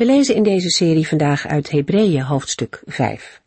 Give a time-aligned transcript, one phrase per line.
[0.00, 3.40] We lezen in deze serie vandaag uit Hebreeën hoofdstuk 5.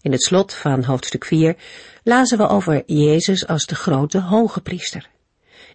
[0.00, 1.56] In het slot van hoofdstuk 4
[2.02, 5.08] lazen we over Jezus als de grote hoge priester.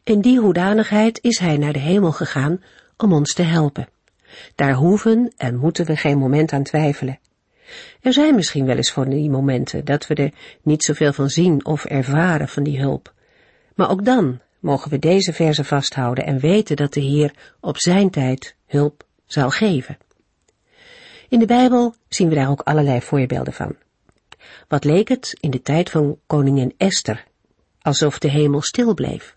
[0.04, 2.64] In die hoedanigheid is hij naar de hemel gegaan
[2.98, 3.88] om ons te helpen.
[4.56, 7.20] Daar hoeven en moeten we geen moment aan twijfelen.
[8.02, 11.66] Er zijn misschien wel eens van die momenten dat we er niet zoveel van zien
[11.66, 13.14] of ervaren van die hulp.
[13.74, 18.10] Maar ook dan mogen we deze verse vasthouden en weten dat de Heer op zijn
[18.10, 19.98] tijd hulp zal geven.
[21.36, 23.76] In de Bijbel zien we daar ook allerlei voorbeelden van.
[24.68, 27.26] Wat leek het in de tijd van koningin Esther,
[27.82, 29.36] alsof de hemel stil bleef,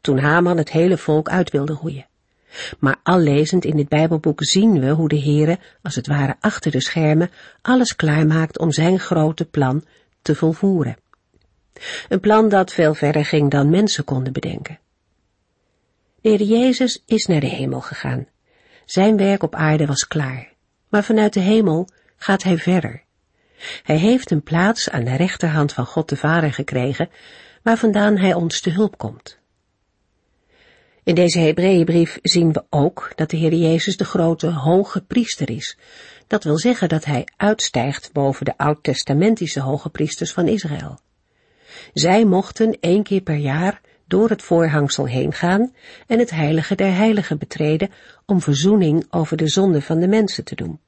[0.00, 2.06] toen Haman het hele volk uit wilde roeien.
[2.78, 6.70] Maar al lezend in dit Bijbelboek zien we hoe de Heere, als het ware achter
[6.70, 7.30] de schermen,
[7.62, 9.84] alles klaarmaakt om zijn grote plan
[10.22, 10.96] te volvoeren.
[12.08, 14.78] Een plan dat veel verder ging dan mensen konden bedenken.
[16.20, 18.26] De Heer Jezus is naar de hemel gegaan.
[18.84, 20.49] Zijn werk op aarde was klaar
[20.90, 23.02] maar vanuit de hemel gaat hij verder.
[23.82, 27.10] Hij heeft een plaats aan de rechterhand van God de Vader gekregen,
[27.62, 29.38] waar vandaan hij ons te hulp komt.
[31.04, 35.78] In deze Hebreeënbrief zien we ook dat de Heer Jezus de grote hoge priester is.
[36.26, 40.98] Dat wil zeggen dat hij uitstijgt boven de oud-testamentische hoge priesters van Israël.
[41.92, 45.74] Zij mochten één keer per jaar door het voorhangsel heen gaan
[46.06, 47.90] en het heilige der heiligen betreden
[48.26, 50.80] om verzoening over de zonde van de mensen te doen.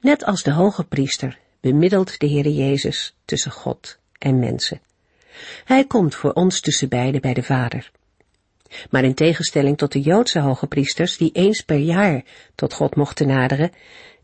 [0.00, 4.80] Net als de hoge priester bemiddelt de Heere Jezus tussen God en mensen.
[5.64, 7.90] Hij komt voor ons tussen beiden bij de Vader.
[8.90, 12.24] Maar in tegenstelling tot de Joodse hoge priesters, die eens per jaar
[12.54, 13.72] tot God mochten naderen,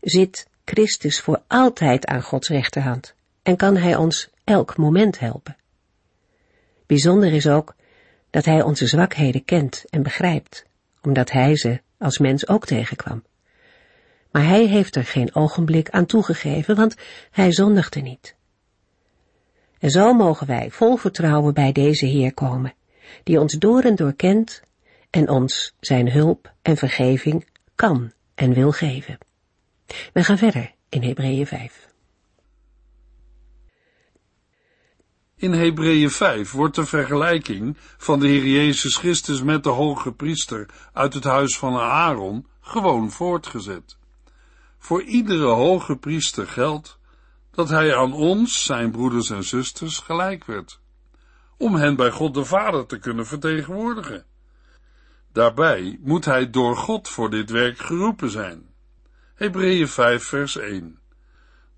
[0.01, 3.13] zit Christus voor altijd aan Gods rechterhand
[3.43, 5.55] en kan Hij ons elk moment helpen.
[6.85, 7.75] Bijzonder is ook
[8.31, 10.65] dat Hij onze zwakheden kent en begrijpt,
[11.01, 13.23] omdat Hij ze als mens ook tegenkwam.
[14.31, 16.95] Maar Hij heeft er geen ogenblik aan toegegeven, want
[17.31, 18.35] Hij zondigde niet.
[19.79, 22.73] En zo mogen wij vol vertrouwen bij deze Heer komen,
[23.23, 24.61] die ons door en door kent
[25.09, 29.17] en ons zijn hulp en vergeving kan en wil geven.
[30.13, 31.90] We gaan verder in Hebreeën 5.
[35.41, 40.69] In Hebreeën 5 wordt de vergelijking van de Heer Jezus Christus met de hoge priester
[40.93, 43.97] uit het huis van Aaron gewoon voortgezet.
[44.77, 46.99] Voor iedere hoge priester geldt
[47.51, 50.79] dat hij aan ons, zijn broeders en zusters, gelijk werd,
[51.57, 54.25] om hen bij God de Vader te kunnen vertegenwoordigen.
[55.33, 58.73] Daarbij moet hij door God voor dit werk geroepen zijn.
[59.35, 61.00] Hebreeën 5 vers 1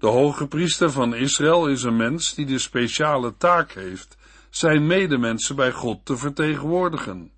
[0.03, 4.17] de hoge priester van Israël is een mens die de speciale taak heeft
[4.49, 7.31] zijn medemensen bij God te vertegenwoordigen.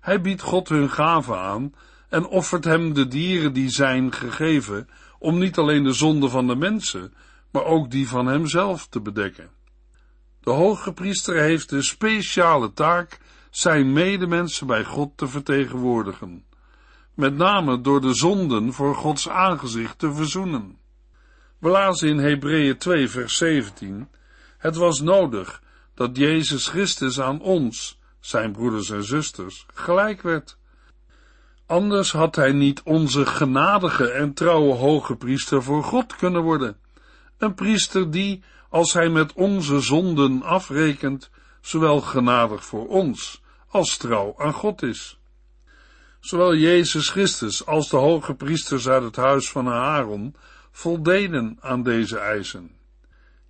[0.00, 1.74] Hij biedt God hun gaven aan
[2.08, 6.56] en offert hem de dieren die zijn gegeven om niet alleen de zonde van de
[6.56, 7.14] mensen,
[7.50, 9.50] maar ook die van hemzelf te bedekken.
[10.40, 13.18] De hoge priester heeft de speciale taak
[13.50, 16.44] zijn medemensen bij God te vertegenwoordigen,
[17.14, 20.80] met name door de zonden voor Gods aangezicht te verzoenen.
[21.62, 24.08] We lazen in Hebreeën 2 vers 17,
[24.58, 25.62] het was nodig
[25.94, 30.56] dat Jezus Christus aan ons, zijn broeders en zusters, gelijk werd.
[31.66, 36.76] Anders had hij niet onze genadige en trouwe hoge priester voor God kunnen worden.
[37.38, 41.30] Een priester die, als hij met onze zonden afrekent,
[41.60, 45.18] zowel genadig voor ons als trouw aan God is.
[46.20, 50.34] Zowel Jezus Christus als de hoge priesters uit het huis van Aaron
[50.72, 52.70] voldeden aan deze eisen.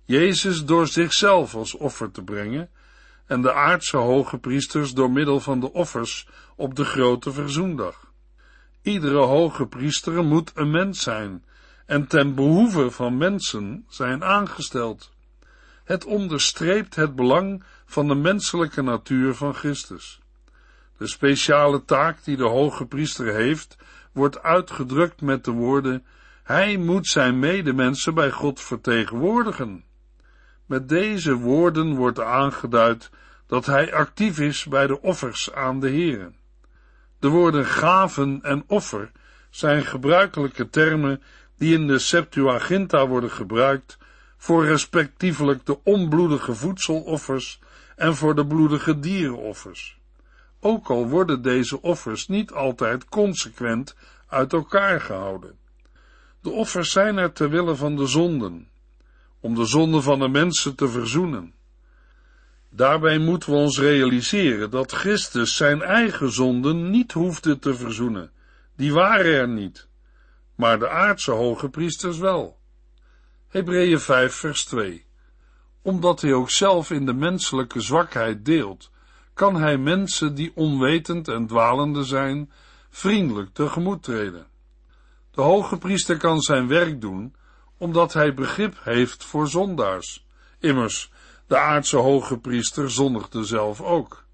[0.05, 2.69] Jezus door zichzelf als offer te brengen
[3.25, 8.11] en de aardse hoge priesters door middel van de offers op de grote verzoendag.
[8.81, 11.43] Iedere hoge priester moet een mens zijn
[11.85, 15.11] en ten behoeve van mensen zijn aangesteld.
[15.83, 20.21] Het onderstreept het belang van de menselijke natuur van Christus.
[20.97, 23.77] De speciale taak die de hoge priester heeft,
[24.11, 26.05] wordt uitgedrukt met de woorden
[26.43, 29.83] hij moet zijn medemensen bij God vertegenwoordigen.
[30.65, 33.09] Met deze woorden wordt aangeduid
[33.47, 36.31] dat hij actief is bij de offers aan de Heer.
[37.19, 39.11] De woorden gaven en offer
[39.49, 41.21] zijn gebruikelijke termen
[41.57, 43.97] die in de Septuaginta worden gebruikt
[44.37, 47.59] voor respectievelijk de onbloedige voedseloffers
[47.95, 49.99] en voor de bloedige dierenoffers.
[50.59, 53.95] Ook al worden deze offers niet altijd consequent
[54.27, 55.57] uit elkaar gehouden.
[56.43, 58.67] De offers zijn er ter wille van de zonden,
[59.39, 61.53] om de zonden van de mensen te verzoenen.
[62.69, 68.31] Daarbij moeten we ons realiseren dat Christus zijn eigen zonden niet hoefde te verzoenen.
[68.75, 69.87] Die waren er niet,
[70.55, 72.59] maar de aardse hoge priesters wel.
[73.47, 75.05] Hebreeën 5 vers 2
[75.81, 78.91] Omdat hij ook zelf in de menselijke zwakheid deelt,
[79.33, 82.51] kan hij mensen die onwetend en dwalende zijn,
[82.89, 84.51] vriendelijk tegemoet treden.
[85.33, 87.35] De hoge priester kan zijn werk doen,
[87.77, 90.25] omdat hij begrip heeft voor zondaars.
[90.59, 91.11] Immers,
[91.47, 94.25] de aardse hoge priester zondigde zelf ook.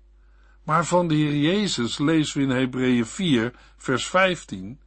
[0.63, 4.79] Maar van de Heer Jezus lezen we in Hebreeën 4, vers 15,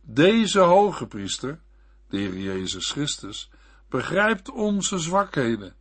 [0.00, 1.60] deze hoge priester,
[2.08, 3.50] de Heer Jezus Christus,
[3.88, 5.74] begrijpt onze zwakheden,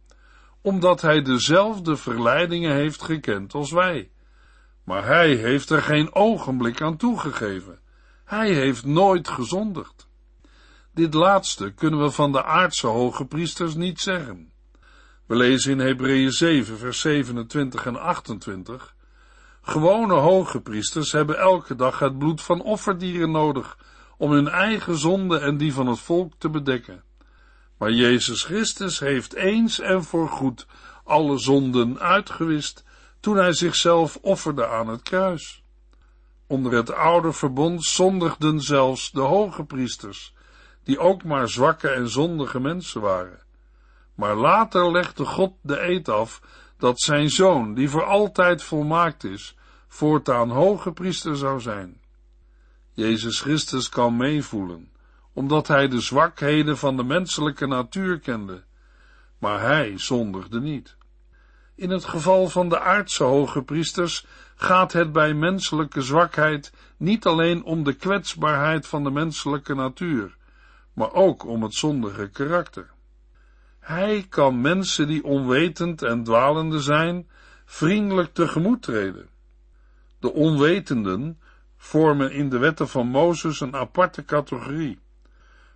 [0.61, 4.09] omdat hij dezelfde verleidingen heeft gekend als wij.
[4.83, 7.79] Maar hij heeft er geen ogenblik aan toegegeven.
[8.25, 10.07] Hij heeft nooit gezondigd.
[10.93, 14.51] Dit laatste kunnen we van de aardse hoge priesters niet zeggen.
[15.25, 18.95] We lezen in Hebreeën 7, vers 27 en 28.
[19.61, 23.77] Gewone hoge priesters hebben elke dag het bloed van offerdieren nodig
[24.17, 27.03] om hun eigen zonde en die van het volk te bedekken.
[27.77, 30.67] Maar Jezus Christus heeft eens en voorgoed
[31.03, 32.83] alle zonden uitgewist
[33.19, 35.63] toen hij zichzelf offerde aan het kruis.
[36.47, 40.33] Onder het oude verbond zondigden zelfs de hoge priesters,
[40.83, 43.39] die ook maar zwakke en zondige mensen waren.
[44.15, 46.41] Maar later legde God de eed af
[46.77, 49.55] dat zijn zoon, die voor altijd volmaakt is,
[49.87, 52.01] voortaan hoge priester zou zijn.
[52.93, 54.91] Jezus Christus kan meevoelen,
[55.33, 58.63] omdat hij de zwakheden van de menselijke natuur kende,
[59.37, 60.95] maar hij zondigde niet.
[61.75, 64.25] In het geval van de aardse hoge priesters
[64.55, 70.37] gaat het bij menselijke zwakheid niet alleen om de kwetsbaarheid van de menselijke natuur,
[70.93, 72.93] maar ook om het zondige karakter.
[73.79, 77.29] Hij kan mensen die onwetend en dwalende zijn,
[77.65, 79.29] vriendelijk tegemoet treden.
[80.19, 81.39] De onwetenden
[81.77, 84.99] vormen in de wetten van Mozes een aparte categorie.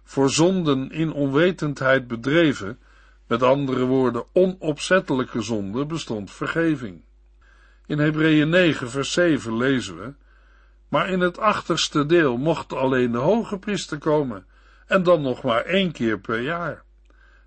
[0.03, 2.79] Voor zonden in onwetendheid bedreven,
[3.29, 7.01] met andere woorden onopzettelijke zonde, bestond vergeving.
[7.85, 10.13] In Hebreeën 9 vers 7 lezen we,
[10.87, 14.45] maar in het achterste deel mocht alleen de hoge priester komen,
[14.87, 16.83] en dan nog maar één keer per jaar.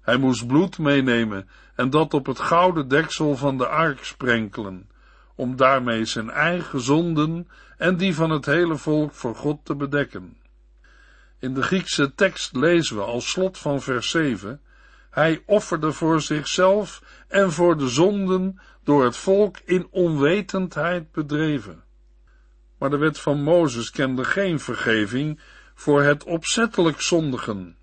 [0.01, 4.91] Hij moest bloed meenemen en dat op het gouden deksel van de ark sprenkelen,
[5.35, 7.49] om daarmee zijn eigen zonden
[7.79, 10.37] en die van het hele volk voor God te bedekken.
[11.39, 14.61] In de Griekse tekst lezen we als slot van vers 7,
[15.13, 21.85] hij offerde voor zichzelf en voor de zonden door het volk in onwetendheid bedreven.
[22.79, 25.41] Maar de wet van Mozes kende geen vergeving
[25.75, 27.77] voor het opzettelijk zondigen.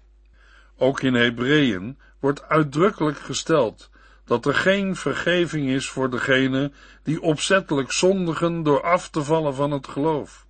[0.77, 3.89] Ook in Hebreeën wordt uitdrukkelijk gesteld
[4.25, 6.71] dat er geen vergeving is voor degene
[7.03, 10.47] die opzettelijk zondigen door af te vallen van het geloof.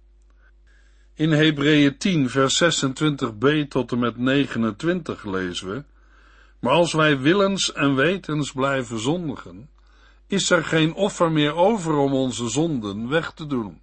[1.13, 5.83] In Hebreeën 10 vers 26b tot en met 29 lezen we,
[6.59, 9.69] maar als wij willens en wetens blijven zondigen,
[10.27, 13.81] is er geen offer meer over om onze zonden weg te doen.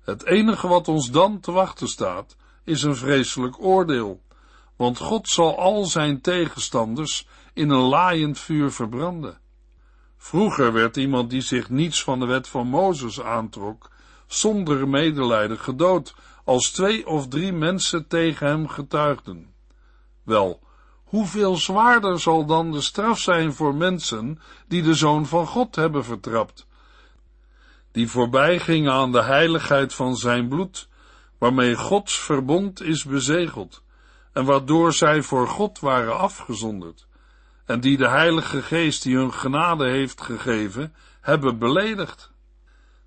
[0.00, 4.22] Het enige wat ons dan te wachten staat, is een vreselijk oordeel,
[4.76, 9.38] want God zal al zijn tegenstanders in een laaiend vuur verbranden.
[10.16, 13.90] Vroeger werd iemand die zich niets van de wet van Mozes aantrok,
[14.26, 19.54] zonder medelijden gedood, als twee of drie mensen tegen hem getuigden.
[20.22, 20.60] Wel,
[21.14, 26.04] hoeveel zwaarder zal dan de straf zijn voor mensen die de Zoon van God hebben
[26.04, 26.66] vertrapt,
[27.92, 30.88] die voorbij gingen aan de heiligheid van zijn bloed,
[31.38, 33.82] waarmee Gods verbond is bezegeld,
[34.32, 37.06] en waardoor zij voor God waren afgezonderd,
[37.64, 42.30] en die de Heilige Geest die hun genade heeft gegeven, hebben beledigd.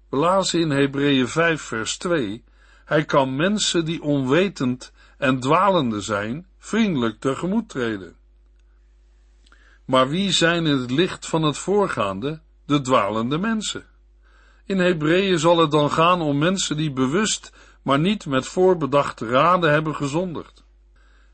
[0.09, 2.43] Lazen in Hebreeën 5 vers 2,
[2.85, 8.15] hij kan mensen die onwetend en dwalende zijn, vriendelijk tegemoet treden.
[9.85, 12.41] Maar wie zijn in het licht van het voorgaande?
[12.65, 13.85] De dwalende mensen.
[14.65, 19.71] In Hebreeën zal het dan gaan om mensen die bewust, maar niet met voorbedachte raden
[19.71, 20.65] hebben gezondigd.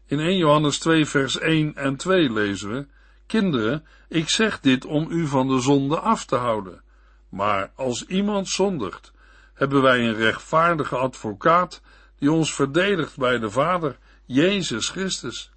[0.05, 2.85] In 1 Johannes 2 vers 1 en 2 lezen we,
[3.25, 6.81] Kinderen, ik zeg dit om u van de zonde af te houden.
[7.29, 9.11] Maar als iemand zondigt,
[9.53, 11.81] hebben wij een rechtvaardige advocaat
[12.20, 15.51] die ons verdedigt bij de Vader, Jezus Christus.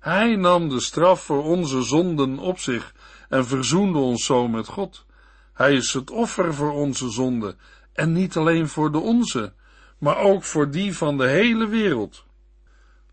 [0.00, 2.94] Hij nam de straf voor onze zonden op zich
[3.28, 5.06] en verzoende ons zo met God.
[5.52, 7.58] Hij is het offer voor onze zonden
[7.92, 9.52] en niet alleen voor de onze,
[9.98, 12.24] maar ook voor die van de hele wereld.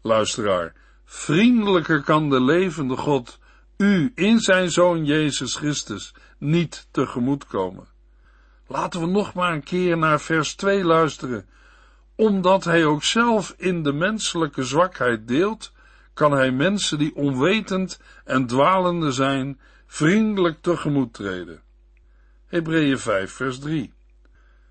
[0.01, 0.73] Luisteraar,
[1.05, 3.39] vriendelijker kan de levende God
[3.77, 7.87] u in zijn Zoon Jezus Christus niet tegemoetkomen.
[8.67, 11.45] Laten we nog maar een keer naar vers 2 luisteren.
[12.17, 15.71] Omdat hij ook zelf in de menselijke zwakheid deelt,
[16.13, 21.61] kan hij mensen die onwetend en dwalende zijn, vriendelijk tegemoet treden.
[22.45, 23.93] Hebreeën 5 vers 3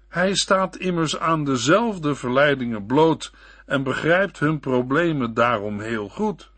[0.08, 3.32] Hij staat immers aan dezelfde verleidingen bloot
[3.66, 6.50] en begrijpt hun problemen daarom heel goed.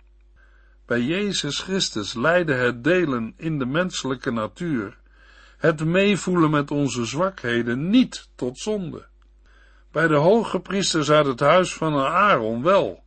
[0.87, 4.99] Bij Jezus Christus leidde het delen in de menselijke natuur,
[5.57, 9.08] het meevoelen met onze zwakheden niet tot zonde.
[9.99, 13.05] Bij de hoge priesters uit het huis van Aaron wel.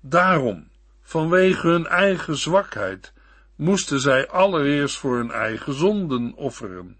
[0.00, 0.68] Daarom,
[1.02, 3.12] vanwege hun eigen zwakheid,
[3.56, 6.96] moesten zij allereerst voor hun eigen zonden offeren.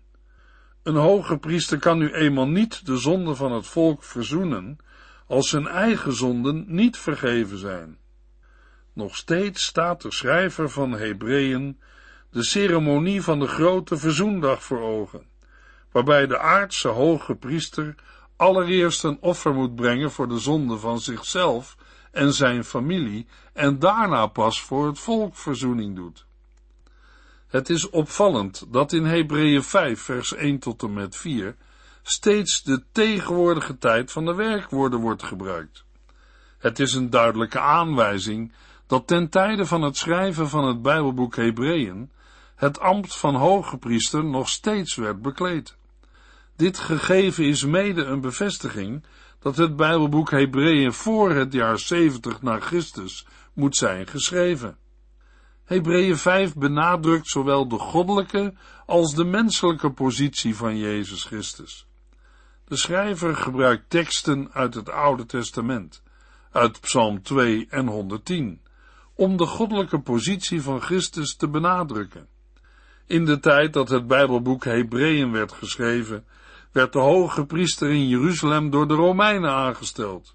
[0.82, 4.78] Een hoge priester kan nu eenmaal niet de zonde van het volk verzoenen,
[5.26, 7.98] als zijn eigen zonden niet vergeven zijn.
[8.92, 11.80] Nog steeds staat de schrijver van Hebreeën
[12.30, 15.26] de ceremonie van de grote verzoendag voor ogen,
[15.92, 17.94] waarbij de aardse hoge priester
[18.38, 21.76] allereerst een offer moet brengen voor de zonde van zichzelf
[22.12, 26.26] en zijn familie en daarna pas voor het volk verzoening doet.
[27.48, 31.56] Het is opvallend dat in Hebreeën 5 vers 1 tot en met 4
[32.02, 35.84] steeds de tegenwoordige tijd van de werkwoorden wordt gebruikt.
[36.58, 38.52] Het is een duidelijke aanwijzing
[38.86, 42.10] dat ten tijde van het schrijven van het Bijbelboek Hebreeën
[42.54, 45.76] het ambt van hoge priester nog steeds werd bekleed.
[46.58, 49.04] Dit gegeven is mede een bevestiging
[49.38, 54.76] dat het Bijbelboek Hebreeën voor het jaar 70 na Christus moet zijn geschreven.
[55.64, 58.54] Hebreeën 5 benadrukt zowel de goddelijke
[58.86, 61.86] als de menselijke positie van Jezus Christus.
[62.64, 66.02] De schrijver gebruikt teksten uit het Oude Testament,
[66.52, 68.60] uit Psalm 2 en 110,
[69.14, 72.28] om de goddelijke positie van Christus te benadrukken.
[73.06, 76.24] In de tijd dat het Bijbelboek Hebreeën werd geschreven,
[76.72, 80.34] werd de hoge priester in Jeruzalem door de Romeinen aangesteld.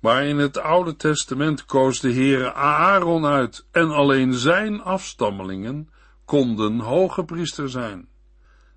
[0.00, 5.88] Maar in het Oude Testament koos de Heere Aaron uit en alleen zijn afstammelingen
[6.24, 8.08] konden hoge priester zijn.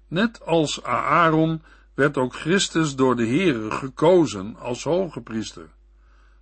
[0.08, 1.62] Net als Aaron
[1.94, 5.70] werd ook Christus door de Heere gekozen als hoge priester.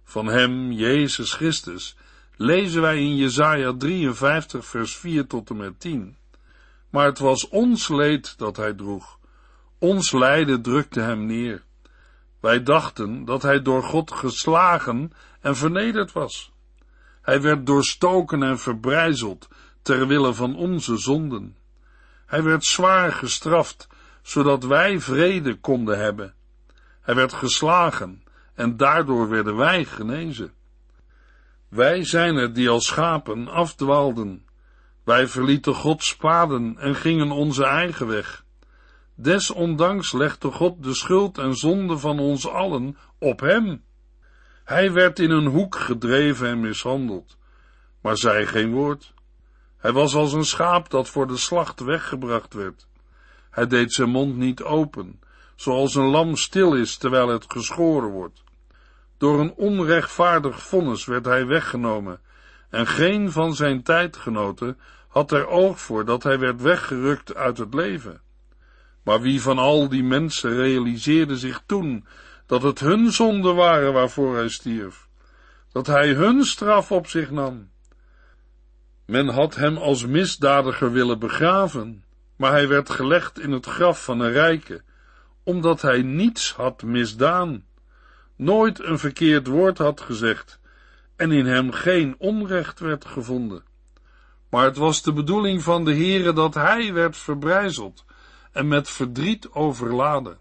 [0.03, 1.97] Van hem, Jezus Christus,
[2.35, 6.17] lezen wij in Jesaja 53 vers 4 tot en met 10.
[6.89, 9.14] Maar het was ons leed dat hij droeg.
[9.85, 11.63] Ons lijden drukte hem neer.
[12.39, 15.11] Wij dachten dat hij door God geslagen
[15.41, 16.51] en vernederd was.
[17.21, 19.47] Hij werd doorstoken en verbrijzeld
[19.81, 21.57] ter wille van onze zonden.
[22.25, 23.87] Hij werd zwaar gestraft,
[24.21, 26.33] zodat wij vrede konden hebben.
[27.01, 28.23] Hij werd geslagen
[28.53, 30.53] en daardoor werden wij genezen.
[31.67, 34.45] Wij zijn het die als schapen afdwaalden.
[35.03, 38.44] Wij verlieten Gods paden en gingen onze eigen weg.
[39.17, 43.83] Desondanks legde God de schuld en zonde van ons allen op hem.
[44.63, 47.37] Hij werd in een hoek gedreven en mishandeld,
[48.01, 49.13] maar zei geen woord.
[49.77, 52.87] Hij was als een schaap dat voor de slacht weggebracht werd.
[53.49, 55.19] Hij deed zijn mond niet open,
[55.55, 58.43] zoals een lam stil is terwijl het geschoren wordt.
[59.17, 62.19] Door een onrechtvaardig vonnis werd hij weggenomen,
[62.69, 67.73] en geen van zijn tijdgenoten had er oog voor dat hij werd weggerukt uit het
[67.73, 68.21] leven.
[69.05, 72.05] Maar wie van al die mensen realiseerde zich toen
[72.45, 75.07] dat het hun zonden waren waarvoor hij stierf,
[75.71, 77.69] dat hij hun straf op zich nam?
[79.05, 82.03] Men had hem als misdadiger willen begraven,
[82.35, 84.81] maar hij werd gelegd in het graf van een rijke,
[85.43, 87.65] omdat hij niets had misdaan,
[88.35, 90.59] nooit een verkeerd woord had gezegd
[91.15, 93.63] en in hem geen onrecht werd gevonden.
[94.49, 98.04] Maar het was de bedoeling van de Heere dat hij werd verbrijzeld
[98.55, 100.37] en met verdriet overladen.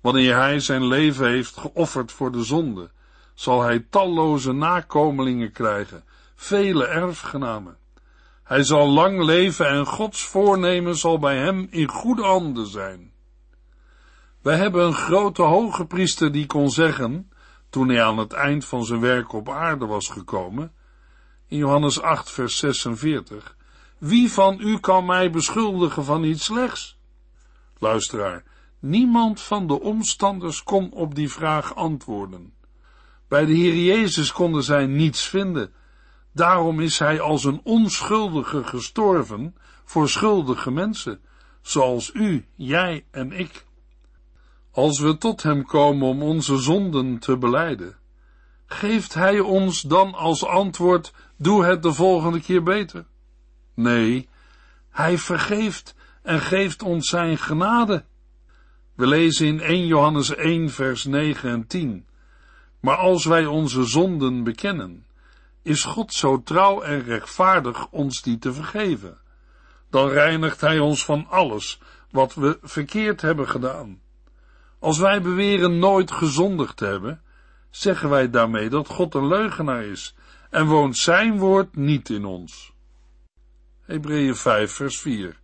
[0.00, 2.90] Wanneer hij zijn leven heeft geofferd voor de zonde,
[3.34, 7.76] zal hij talloze nakomelingen krijgen, vele erfgenamen.
[8.42, 13.12] Hij zal lang leven en Gods voornemen zal bij hem in goede handen zijn.
[14.42, 17.30] Wij hebben een grote hoge priester die kon zeggen,
[17.70, 20.72] toen hij aan het eind van zijn werk op aarde was gekomen,
[21.48, 23.56] in Johannes 8 vers 46,
[23.98, 27.00] wie van u kan mij beschuldigen van iets slechts?
[27.82, 28.44] Luisteraar,
[28.78, 32.54] niemand van de omstanders kon op die vraag antwoorden.
[33.28, 35.72] Bij de Heer Jezus konden zij niets vinden.
[36.32, 41.20] Daarom is hij als een onschuldige gestorven voor schuldige mensen,
[41.62, 43.64] zoals u, jij en ik.
[44.70, 47.96] Als we tot hem komen om onze zonden te beleiden,
[48.66, 53.06] geeft hij ons dan als antwoord, doe het de volgende keer beter?
[53.74, 54.28] Nee,
[54.90, 58.04] hij vergeeft en geeft ons zijn genade.
[58.94, 62.06] We lezen in 1 Johannes 1 vers 9 en 10.
[62.80, 65.06] Maar als wij onze zonden bekennen,
[65.62, 69.18] is God zo trouw en rechtvaardig ons die te vergeven.
[69.90, 74.00] Dan reinigt Hij ons van alles wat we verkeerd hebben gedaan.
[74.78, 77.22] Als wij beweren nooit gezondigd te hebben,
[77.70, 80.14] zeggen wij daarmee dat God een leugenaar is
[80.50, 82.72] en woont Zijn woord niet in ons.
[83.80, 85.41] Hebreeën 5 vers 4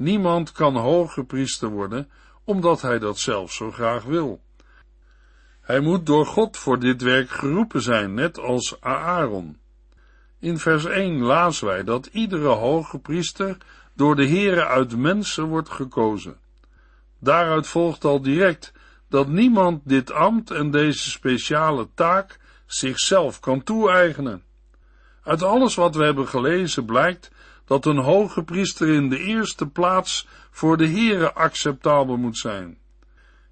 [0.00, 2.10] Niemand kan hoge priester worden,
[2.44, 4.40] omdat hij dat zelf zo graag wil.
[5.60, 9.58] Hij moet door God voor dit werk geroepen zijn, net als Aaron.
[10.38, 13.56] In vers 1 lazen wij dat iedere hoge priester
[13.94, 16.36] door de Heere uit mensen wordt gekozen.
[17.18, 18.72] Daaruit volgt al direct
[19.08, 24.42] dat niemand dit ambt en deze speciale taak zichzelf kan toe-eigenen.
[25.22, 27.30] Uit alles wat we hebben gelezen blijkt
[27.70, 32.78] dat een hoge priester in de eerste plaats voor de Heere acceptabel moet zijn.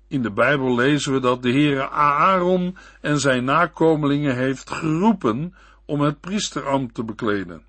[0.09, 6.01] In de Bijbel lezen we dat de Heere Aaron en zijn nakomelingen heeft geroepen om
[6.01, 7.63] het priesterambt te bekleden.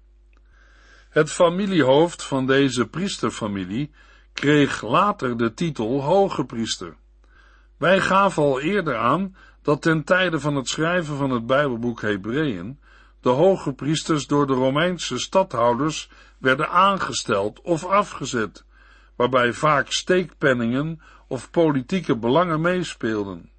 [1.10, 3.91] Het familiehoofd van deze priesterfamilie
[4.34, 6.96] kreeg later de titel hoge priester.
[7.77, 12.79] Wij gaven al eerder aan dat ten tijde van het schrijven van het Bijbelboek Hebreeën
[13.22, 18.63] de hoge priesters door de Romeinse stadhouders werden aangesteld of afgezet,
[19.15, 23.50] waarbij vaak steekpenningen of politieke belangen meespeelden.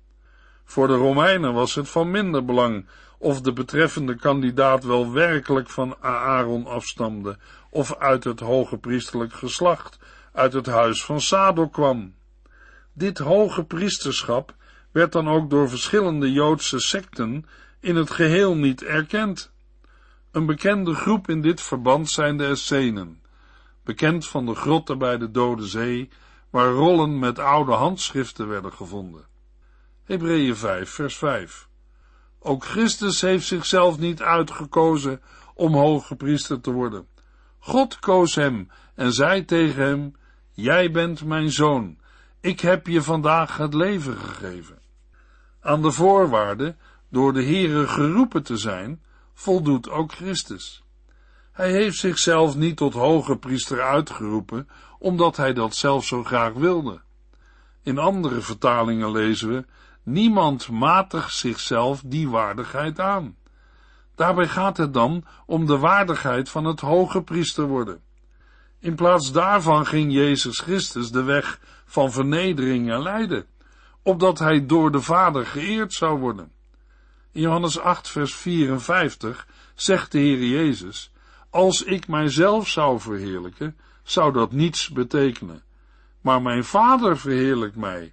[0.65, 2.87] Voor de Romeinen was het van minder belang
[3.19, 7.39] of de betreffende kandidaat wel werkelijk van Aaron afstamde
[7.71, 9.99] of uit het hoge priesterlijk geslacht,
[10.33, 12.15] uit het huis van Sadok kwam.
[12.93, 14.55] Dit hoge priesterschap
[14.93, 17.47] werd dan ook door verschillende Joodse secten
[17.81, 19.50] in het geheel niet erkend.
[20.31, 23.23] Een bekende groep in dit verband zijn de Essenen,
[23.85, 26.09] bekend van de grotten bij de Dode Zee,
[26.51, 29.27] waar rollen met oude handschriften werden gevonden.
[30.05, 31.69] Hebreeën 5, vers 5.
[32.39, 35.21] Ook Christus heeft zichzelf niet uitgekozen
[35.55, 37.07] om hoge priester te worden.
[37.59, 40.15] God koos hem en zei tegen hem,
[40.53, 41.99] Jij bent mijn zoon,
[42.41, 44.79] ik heb je vandaag het leven gegeven.
[45.61, 46.77] Aan de voorwaarde,
[47.09, 49.03] door de Heere geroepen te zijn,
[49.41, 50.83] voldoet ook Christus.
[51.53, 57.01] Hij heeft zichzelf niet tot hoge priester uitgeroepen, omdat hij dat zelf zo graag wilde.
[57.83, 59.65] In andere vertalingen lezen we,
[60.03, 63.37] niemand matigt zichzelf die waardigheid aan.
[64.15, 68.01] Daarbij gaat het dan om de waardigheid van het hoge priester worden.
[68.79, 73.47] In plaats daarvan ging Jezus Christus de weg van vernedering en lijden,
[74.03, 76.53] opdat hij door de Vader geëerd zou worden.
[77.33, 81.13] In Johannes 8, vers 54 zegt de Heer Jezus,
[81.51, 85.63] als ik mijzelf zou verheerlijken, zou dat niets betekenen.
[86.21, 88.13] Maar mijn Vader verheerlijkt mij.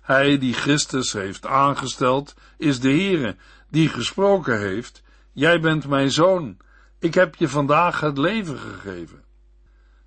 [0.00, 3.36] Hij die Christus heeft aangesteld, is de Heere,
[3.70, 6.56] die gesproken heeft, jij bent mijn zoon,
[6.98, 9.24] ik heb je vandaag het leven gegeven.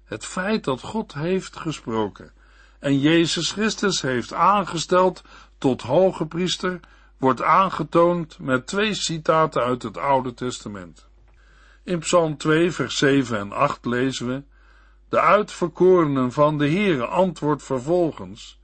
[0.04, 2.32] Het feit dat God heeft gesproken
[2.80, 5.24] en Jezus Christus heeft aangesteld
[5.58, 6.80] tot hoge priester,
[7.20, 11.08] wordt aangetoond met twee citaten uit het Oude Testament.
[11.84, 14.44] In Psalm 2, vers 7 en 8 lezen we,
[15.10, 18.60] de uitverkorenen van de Heere antwoordt vervolgens,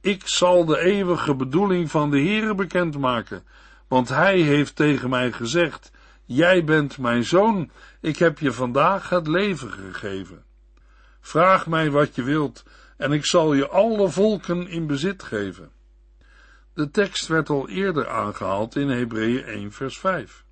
[0.00, 3.44] ik zal de eeuwige bedoeling van de Heere bekendmaken,
[3.88, 5.90] want hij heeft tegen mij gezegd,
[6.24, 10.44] jij bent mijn zoon, ik heb je vandaag het leven gegeven.
[11.20, 12.64] Vraag mij wat je wilt,
[12.96, 15.70] en ik zal je alle volken in bezit geven.
[16.74, 20.44] De tekst werd al eerder aangehaald in Hebreeën 1 vers 5.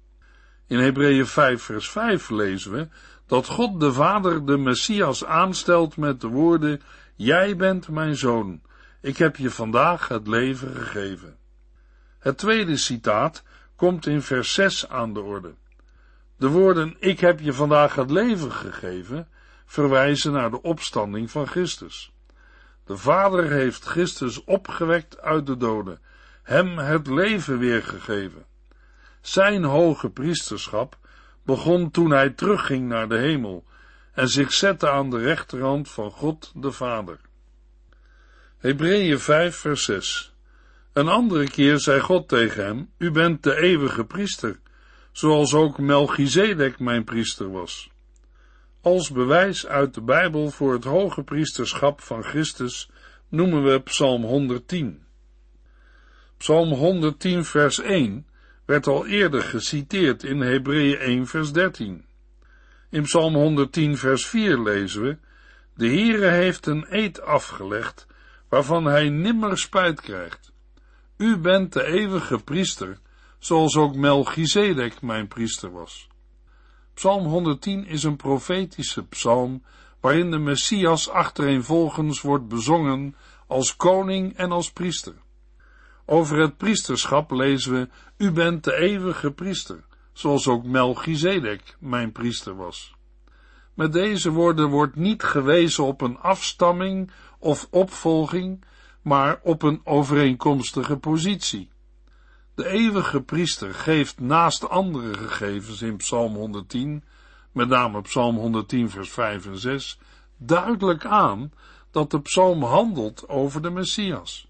[0.67, 2.89] In Hebreeën 5 vers 5 lezen we
[3.27, 6.81] dat God de Vader de Messias aanstelt met de woorden,
[7.19, 8.61] Jij bent mijn zoon,
[9.01, 11.37] ik heb je vandaag het leven gegeven.
[12.19, 13.43] Het tweede citaat
[13.77, 15.55] komt in vers 6 aan de orde.
[16.37, 19.29] De woorden, ik heb je vandaag het leven gegeven,
[19.67, 22.13] verwijzen naar de opstanding van Christus.
[22.89, 26.01] De Vader heeft Christus opgewekt uit de doden,
[26.43, 28.45] hem het leven weergegeven.
[29.21, 30.99] Zijn hoge priesterschap
[31.43, 33.65] begon toen hij terugging naar de hemel
[34.13, 37.21] en zich zette aan de rechterhand van God de Vader.
[38.59, 40.35] Hebreeën 5 vers 6
[40.93, 44.61] Een andere keer zei God tegen hem, u bent de eeuwige priester,
[45.13, 47.91] zoals ook Melchizedek mijn priester was.
[48.81, 52.91] Als bewijs uit de Bijbel voor het hoge priesterschap van Christus
[53.29, 55.03] noemen we Psalm 110.
[56.37, 58.27] Psalm 110 vers 1
[58.65, 62.05] werd al eerder geciteerd in Hebreeën 1 vers 13.
[62.91, 65.19] In Psalm 110 vers 4 lezen we,
[65.75, 68.07] de Heere heeft een eed afgelegd,
[68.49, 70.53] waarvan hij nimmer spijt krijgt.
[71.17, 72.99] U bent de eeuwige priester,
[73.39, 76.09] zoals ook Melchizedek mijn priester was.
[76.99, 79.63] Psalm 110 is een profetische psalm,
[80.01, 83.15] waarin de Messias achtereenvolgens wordt bezongen
[83.47, 85.15] als koning en als priester.
[86.07, 92.57] Over het priesterschap lezen we, u bent de eeuwige priester, zoals ook Melchizedek mijn priester
[92.57, 92.95] was.
[93.75, 98.65] Met deze woorden wordt niet gewezen op een afstamming of opvolging,
[99.03, 101.71] maar op een overeenkomstige positie.
[102.59, 107.05] De eeuwige priester geeft naast andere gegevens in Psalm 110,
[107.53, 109.99] met name Psalm 110 vers 5 en 6,
[110.37, 111.53] duidelijk aan
[111.91, 114.47] dat de psalm handelt over de Messias.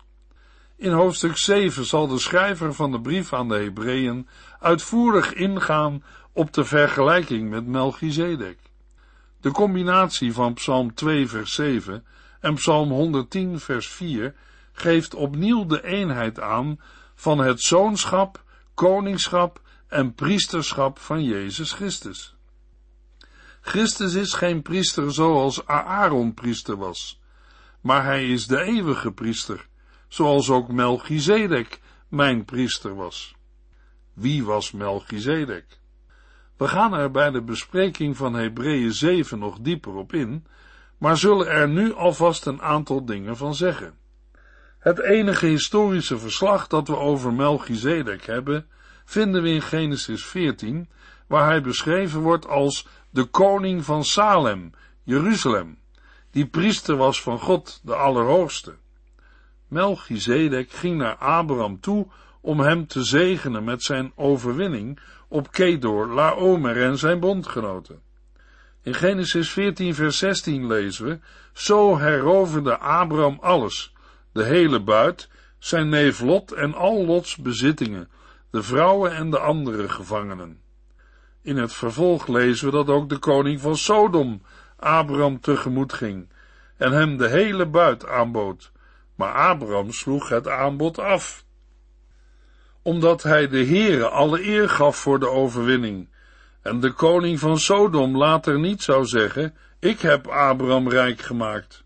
[0.76, 4.28] In hoofdstuk 7 zal de schrijver van de brief aan de Hebreeën
[4.60, 8.58] uitvoerig ingaan op de vergelijking met Melchizedek.
[9.40, 12.04] De combinatie van Psalm 2 vers 7
[12.40, 14.34] en Psalm 110 vers 4
[14.72, 16.78] geeft opnieuw de eenheid aan
[17.18, 22.36] van het zoonschap, koningschap en priesterschap van Jezus Christus.
[23.60, 27.20] Christus is geen priester zoals Aaron priester was,
[27.80, 29.68] maar hij is de eeuwige priester,
[30.08, 33.34] zoals ook Melchizedek mijn priester was.
[34.12, 35.78] Wie was Melchizedek?
[36.56, 40.46] We gaan er bij de bespreking van Hebreeën 7 nog dieper op in,
[40.98, 43.97] maar zullen er nu alvast een aantal dingen van zeggen.
[44.78, 48.66] Het enige historische verslag dat we over Melchizedek hebben,
[49.04, 50.88] vinden we in Genesis 14,
[51.26, 55.78] waar hij beschreven wordt als de koning van Salem, Jeruzalem,
[56.30, 58.76] die priester was van God, de Allerhoogste.
[59.68, 62.06] Melchizedek ging naar Abraham toe
[62.40, 68.02] om hem te zegenen met zijn overwinning op Kedor, Laomer en zijn bondgenoten.
[68.82, 71.18] In Genesis 14 vers 16 lezen we,
[71.52, 73.92] zo heroverde Abraham alles,
[74.32, 78.08] de hele buit, zijn neef Lot en al Lots bezittingen,
[78.50, 80.60] de vrouwen en de andere gevangenen.
[81.42, 84.42] In het vervolg lezen we dat ook de koning van Sodom
[84.76, 86.28] Abraham tegemoet ging
[86.76, 88.72] en hem de hele buit aanbood,
[89.14, 91.44] maar Abraham sloeg het aanbod af,
[92.82, 96.08] omdat hij de Heere alle eer gaf voor de overwinning,
[96.62, 101.84] en de koning van Sodom later niet zou zeggen, ik heb Abraham rijk gemaakt.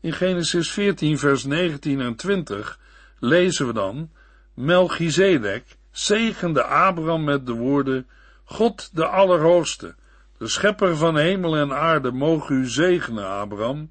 [0.00, 2.78] In Genesis 14 vers 19 en 20
[3.18, 4.10] lezen we dan,
[4.54, 8.06] Melchizedek zegende Abraham met de woorden,
[8.44, 9.94] God de Allerhoogste,
[10.38, 13.90] de schepper van hemel en aarde, mogen u zegenen, Abraham,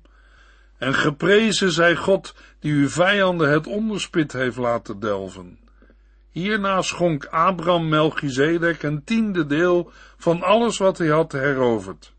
[0.77, 5.59] en geprezen zij God die uw vijanden het onderspit heeft laten delven.
[6.29, 12.13] Hierna schonk Abraham Melchizedek een tiende deel van alles wat hij had heroverd.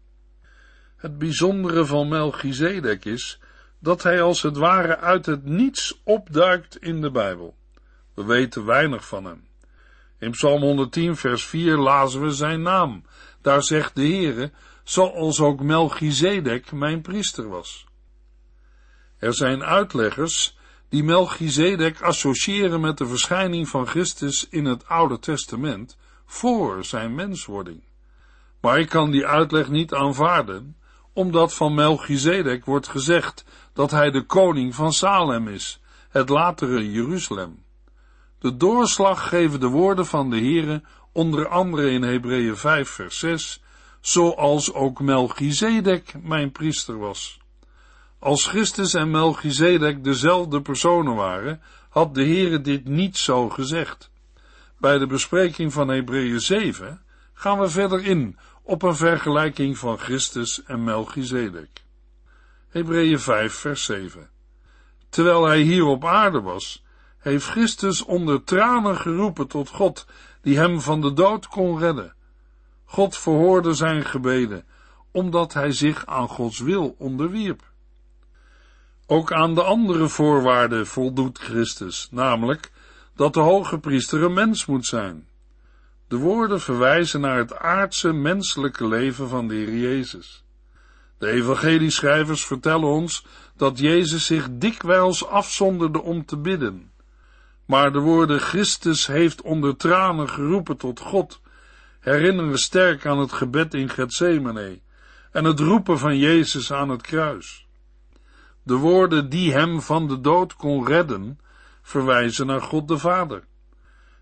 [0.97, 3.41] Het bijzondere van Melchizedek is
[3.81, 7.55] dat hij als het ware uit het niets opduikt in de Bijbel.
[8.15, 9.49] We weten weinig van hem.
[10.19, 13.05] In Psalm 110 vers 4 lazen we zijn naam.
[13.43, 14.51] Daar zegt de Heere,
[14.85, 17.87] zoals ook Melchizedek mijn priester was.
[19.19, 25.97] Er zijn uitleggers die Melchizedek associëren met de verschijning van Christus in het Oude Testament
[26.27, 27.83] voor zijn menswording.
[28.61, 30.77] Maar ik kan die uitleg niet aanvaarden,
[31.13, 37.65] omdat van Melchizedek wordt gezegd dat hij de koning van Salem is, het latere Jeruzalem.
[38.39, 43.63] De doorslag geven de woorden van de Heere, onder andere in Hebreeën 5 vers 6,
[44.01, 47.39] zoals ook Melchizedek mijn priester was.
[48.19, 54.11] Als Christus en Melchizedek dezelfde personen waren, had de Heere dit niet zo gezegd.
[54.79, 57.03] Bij de bespreking van Hebreeën 7
[57.33, 61.85] gaan we verder in op een vergelijking van Christus en Melchizedek.
[62.71, 64.31] Hebreeën 5 vers 7
[65.09, 66.85] Terwijl hij hier op aarde was,
[67.19, 70.07] heeft Christus onder tranen geroepen tot God,
[70.41, 72.15] die hem van de dood kon redden.
[72.85, 74.65] God verhoorde zijn gebeden,
[75.11, 77.63] omdat hij zich aan Gods wil onderwierp.
[79.07, 82.73] Ook aan de andere voorwaarden voldoet Christus, namelijk
[83.15, 85.29] dat de hoge priester een mens moet zijn.
[86.09, 90.45] De woorden verwijzen naar het aardse menselijke leven van de Heer Jezus.
[91.21, 96.93] De evangelieschrijvers vertellen ons dat Jezus zich dikwijls afzonderde om te bidden.
[97.65, 101.41] Maar de woorden Christus heeft onder tranen geroepen tot God
[101.99, 104.81] herinneren sterk aan het gebed in Gethsemane
[105.33, 107.67] en het roepen van Jezus aan het kruis.
[108.63, 111.39] De woorden die hem van de dood kon redden,
[111.83, 113.45] verwijzen naar God de Vader.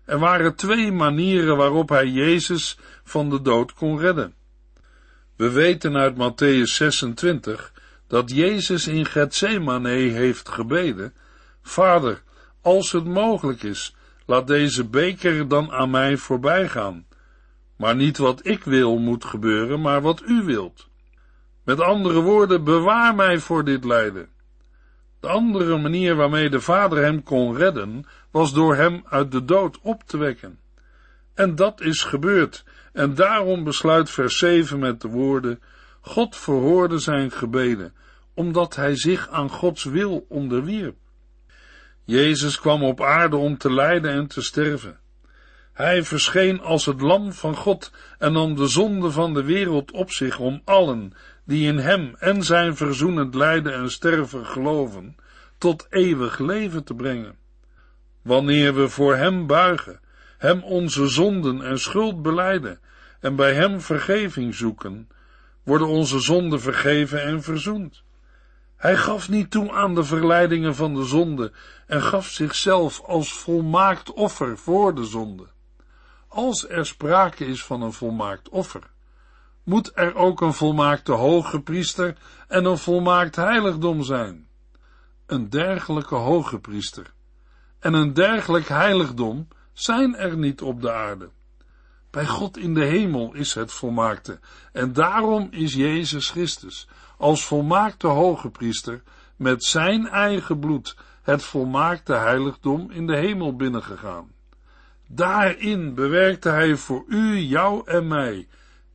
[0.05, 4.33] Er waren twee manieren waarop hij Jezus van de dood kon redden.
[5.39, 7.71] We weten uit Matthäus 26
[8.07, 11.13] dat Jezus in Gethsemane heeft gebeden,
[11.61, 12.21] Vader,
[12.61, 17.05] als het mogelijk is, laat deze beker dan aan mij voorbij gaan.
[17.75, 20.87] Maar niet wat ik wil moet gebeuren, maar wat u wilt.
[21.63, 24.29] Met andere woorden, bewaar mij voor dit lijden.
[25.19, 29.79] De andere manier waarmee de Vader hem kon redden, was door hem uit de dood
[29.81, 30.59] op te wekken.
[31.33, 35.59] En dat is gebeurd, en daarom besluit vers 7 met de woorden,
[36.01, 37.93] God verhoorde zijn gebeden,
[38.33, 40.95] omdat hij zich aan Gods wil onderwierp.
[42.03, 44.99] Jezus kwam op aarde om te lijden en te sterven.
[45.73, 50.11] Hij verscheen als het lam van God en nam de zonde van de wereld op
[50.11, 51.13] zich om allen
[51.45, 55.15] die in hem en zijn verzoenend lijden en sterven geloven,
[55.57, 57.37] tot eeuwig leven te brengen.
[58.21, 59.99] Wanneer we voor hem buigen,
[60.39, 62.79] hem onze zonden en schuld beleiden
[63.19, 65.09] en bij hem vergeving zoeken,
[65.63, 68.03] worden onze zonden vergeven en verzoend.
[68.75, 71.51] Hij gaf niet toe aan de verleidingen van de zonde
[71.87, 75.47] en gaf zichzelf als volmaakt offer voor de zonde.
[76.27, 78.83] Als er sprake is van een volmaakt offer,
[79.63, 84.47] moet er ook een volmaakte hoge priester en een volmaakt heiligdom zijn.
[85.25, 87.13] Een dergelijke hoge priester
[87.79, 89.47] en een dergelijk heiligdom
[89.79, 91.29] zijn er niet op de aarde.
[92.09, 94.39] Bij God in de hemel is het volmaakte,
[94.71, 96.87] en daarom is Jezus Christus
[97.17, 99.01] als volmaakte hoge priester
[99.35, 104.31] met zijn eigen bloed het volmaakte heiligdom in de hemel binnengegaan.
[105.07, 108.47] Daarin bewerkte hij voor u, jou en mij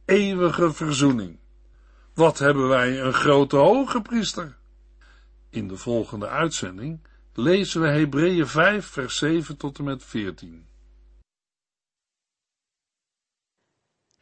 [0.05, 1.39] eeuwige verzoening.
[2.15, 4.57] Wat hebben wij een grote hoge priester?
[5.51, 7.01] In de volgende uitzending
[7.35, 10.67] lezen we Hebreeën 5 vers 7 tot en met 14.